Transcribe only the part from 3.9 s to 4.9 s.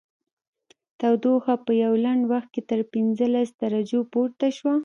پورته شوه